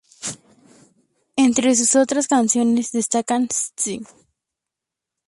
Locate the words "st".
3.51-4.03